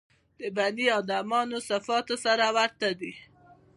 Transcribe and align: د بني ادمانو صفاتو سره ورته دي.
د 0.39 0.41
بني 0.57 0.85
ادمانو 0.99 1.57
صفاتو 1.69 2.15
سره 2.25 2.45
ورته 2.57 2.89
دي. 2.99 3.13